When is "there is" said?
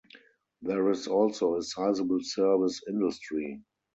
0.63-1.05